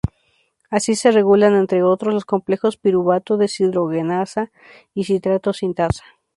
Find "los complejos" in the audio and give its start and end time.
2.15-2.75